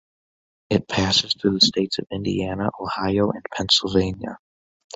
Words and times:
It 0.71 0.87
passes 0.87 1.35
through 1.35 1.59
the 1.59 1.67
states 1.67 1.99
of 1.99 2.07
Indiana, 2.11 2.71
Ohio 2.79 3.29
and 3.29 3.45
Pennsylvania. 3.55 4.39